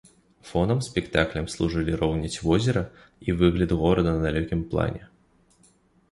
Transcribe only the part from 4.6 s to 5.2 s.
плане.